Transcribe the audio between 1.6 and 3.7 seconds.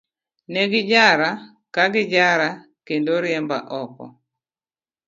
ka gijara, kendo riemba